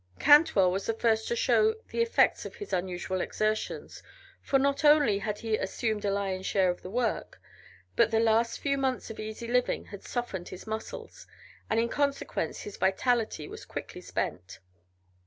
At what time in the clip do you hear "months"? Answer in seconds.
8.79-9.11